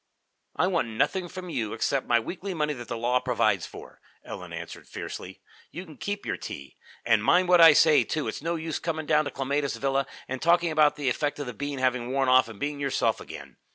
"I 0.55 0.65
want 0.65 0.87
nothing 0.87 1.27
from 1.27 1.51
you 1.51 1.73
except 1.73 2.07
my 2.07 2.19
weekly 2.19 2.55
money 2.55 2.73
that 2.73 2.87
the 2.87 2.97
law 2.97 3.19
provides 3.19 3.67
for," 3.67 4.01
Ellen 4.25 4.51
answered 4.51 4.87
fiercely. 4.87 5.41
"You 5.69 5.85
can 5.85 5.97
keep 5.97 6.25
your 6.25 6.37
tea. 6.37 6.75
And 7.05 7.23
mind 7.23 7.49
what 7.49 7.61
I 7.61 7.73
say, 7.73 8.03
too. 8.03 8.27
It's 8.27 8.41
no 8.41 8.55
use 8.55 8.79
coming 8.79 9.05
down 9.05 9.25
to 9.25 9.29
Clematis 9.29 9.75
Villa 9.75 10.07
and 10.27 10.41
talking 10.41 10.71
about 10.71 10.95
the 10.95 11.07
effect 11.07 11.37
of 11.37 11.45
the 11.45 11.53
bean 11.53 11.77
having 11.77 12.09
worn 12.11 12.29
off 12.29 12.47
and 12.49 12.59
being 12.59 12.79
yourself 12.79 13.21
again. 13.21 13.57